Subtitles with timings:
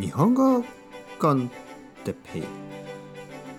[0.00, 0.64] 日本語
[1.18, 1.50] コン
[2.04, 2.42] テペイ。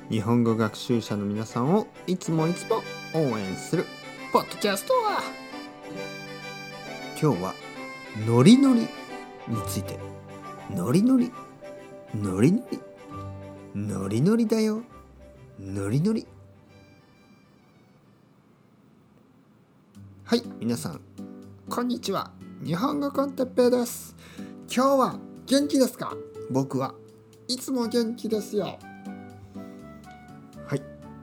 [0.10, 2.82] 日本語学習者の皆さんをいつもいつも
[3.14, 3.86] 応援する
[4.34, 5.22] ポッドキャストは
[7.22, 7.54] 今日は
[8.26, 8.88] ノリノリに
[9.68, 10.00] ついて。
[10.72, 11.32] ノリノリ
[12.16, 12.80] ノリノリ
[13.76, 14.82] ノリノリだよ。
[15.60, 16.26] ノリノリ。
[20.24, 21.02] はい皆さん
[21.70, 22.32] こんにちは。
[22.64, 24.16] 日本語コンテッペイです。
[24.76, 26.16] 今日は元気ですか？
[26.52, 26.94] 僕は。
[27.48, 28.78] いつも元気ですよ。
[30.66, 30.82] はい。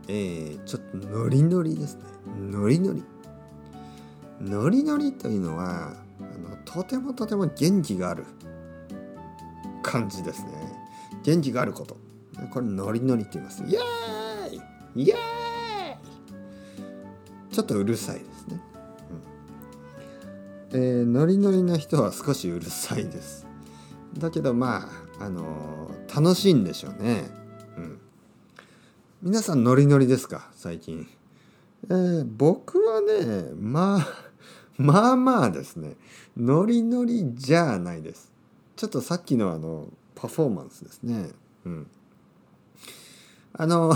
[0.08, 2.02] えー、ちょっとノリノリですね。
[2.50, 3.04] ノリノリ。
[4.40, 8.24] ノリノリというのはあのとてもとても元気がある
[9.82, 10.50] 感じですね。
[11.24, 11.96] 元気があること。
[12.50, 13.62] これノリノリって言います。
[13.64, 15.02] イエーイ。
[15.02, 15.18] イエーイ。
[17.52, 18.60] ちょっとうるさいですね、
[20.72, 23.46] うん、えー、ノリノリな人は少しうるさいです。
[24.16, 27.24] だけどまああの、楽しいんでしょうね。
[27.76, 27.98] うん。
[29.22, 30.50] 皆さんノリノリですか？
[30.54, 31.08] 最近。
[31.90, 34.06] えー、僕はねまあ
[34.78, 35.96] まあまあですね。
[36.36, 38.32] ノリノリじゃないです。
[38.76, 41.30] ちょっとさっきのあのパフォーマンスですね。
[41.64, 41.86] うん。
[43.52, 43.92] あの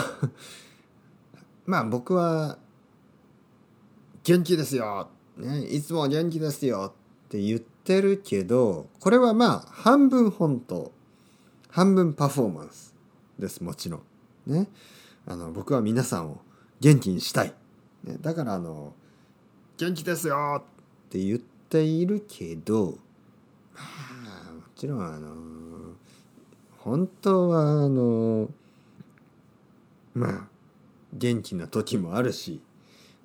[1.67, 2.59] まあ僕は
[4.25, 6.93] 元気ですよ、ね、いつも元気ですよ
[7.27, 10.91] って言ってるけどこれはまあ半分本当
[11.73, 12.95] 半分パフォーマンス
[13.39, 14.03] ですもちろん。
[14.47, 14.69] ね。
[15.27, 16.41] あの僕は皆さんを
[16.81, 17.55] 元気にしたい、
[18.05, 18.93] ね、だからあの
[19.79, 20.63] 元気ですよ
[21.07, 22.99] って言っているけど
[23.75, 23.81] ま
[24.51, 25.95] あもちろんあの
[26.79, 28.51] 本当はあの
[30.13, 30.49] まあ
[31.15, 32.61] 元気な時もあるし、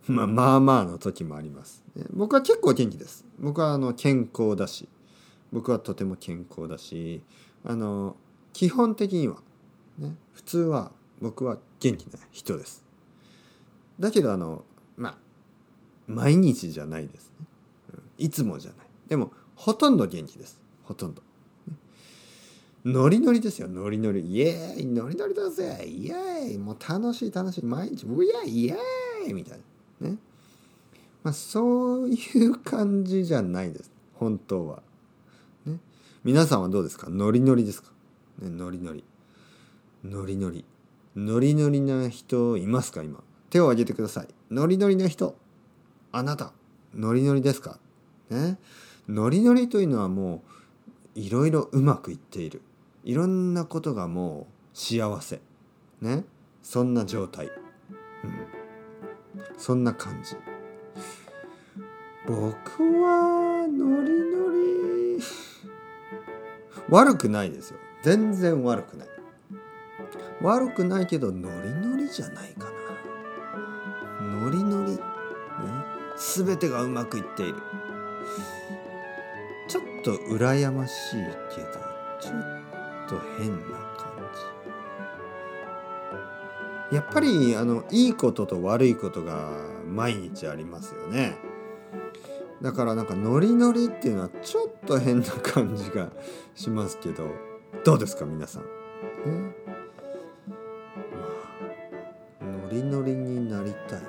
[0.08, 1.84] まあ、まあまあの時もあります。
[1.96, 2.06] ね。
[2.12, 3.26] 僕は結構元気です。
[3.40, 4.88] 僕はあの健康だし。
[5.52, 7.22] 僕はとても健康だし
[7.64, 8.18] あの
[8.58, 9.36] 基本的には、
[10.00, 10.92] ね、普通は
[11.22, 12.84] 僕は元気な人です。
[14.00, 14.64] だけどあの
[14.96, 15.18] まあ
[16.08, 17.46] 毎日じゃないですね。
[18.18, 18.88] いつもじゃない。
[19.08, 20.60] でもほとんど元気です。
[20.86, 21.22] ほとんど。
[22.84, 24.22] ノリノリですよ、ノリノリ。
[24.22, 29.60] イエーイ、ノリノリだぜ、イエーイ、もう楽しい楽しい、毎日、うやイエーイみたい
[30.02, 30.10] な。
[30.10, 30.18] ね。
[31.22, 34.82] まあ、そういう感じじゃないです、本当は。
[35.66, 35.80] ね。
[36.24, 37.08] 皆さんはどうですか？
[37.12, 37.92] ノリノリですか、
[38.42, 39.04] ノリノリ。
[40.04, 40.66] ノリノリ。
[41.16, 43.24] ノリノリな人いますか今？
[43.50, 44.28] 手を挙げてください。
[44.52, 45.36] ノリノリな人。
[46.12, 46.54] あなた、
[46.94, 47.80] ノリノリですか？
[48.30, 48.58] ね？
[49.08, 50.44] ノリノリというのはも
[51.16, 52.62] う、いろいろうまくいっている。
[53.04, 55.40] いろんなことがもう幸せ
[56.02, 56.26] ね？
[56.62, 57.54] そんな状態、うん、
[59.58, 60.36] そんな感じ
[62.28, 62.44] 僕
[63.02, 64.52] はノリノ
[65.18, 65.24] リ
[66.90, 69.08] 悪くないですよ全然悪くない。
[70.42, 72.72] 悪くないけどノリノリじゃないかな。
[74.22, 74.92] ノリノリ？
[74.92, 75.00] ね。
[76.16, 77.56] 全てがうまくいっている。
[79.68, 81.16] ちょっと羨ましい
[81.54, 81.68] けど
[82.22, 82.34] ちょっ
[83.10, 83.58] と変な
[83.98, 84.12] 感
[86.92, 86.96] じ。
[86.96, 89.50] やっぱりあのいいことと悪いことが
[89.86, 91.38] 毎日ありますよね。
[92.62, 96.12] だからなんかノリノリっていうのはちょっと変な感じが
[96.56, 97.57] しますけど。
[97.84, 98.70] どうですか皆さん、ね、
[100.48, 101.26] ま
[102.42, 104.02] あノリノリになりたい。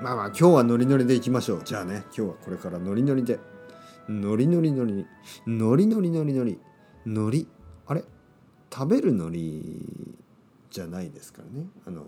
[0.00, 1.62] まあまあ今日はノリノリでいきましょう。
[1.64, 3.40] じゃあね今日はこれからノリノリで。
[4.08, 5.06] ノリノリノリ
[5.46, 6.58] ノリノリノリノリ。
[7.06, 7.48] ノリ？
[7.86, 8.04] あれ？
[8.72, 9.38] 食べる海苔
[10.70, 11.66] じゃないですからね。
[11.86, 12.06] あの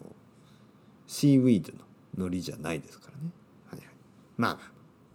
[1.07, 1.85] seaweed の
[2.17, 3.31] 海苔じゃないですからね、
[3.69, 3.89] はいはい、
[4.37, 4.73] まあ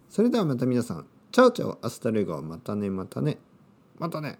[0.08, 1.06] それではまた皆さん。
[1.32, 1.78] チャオチャオ。
[1.82, 2.40] Hasta luego。
[2.42, 3.38] またねまたね。
[3.98, 4.38] またね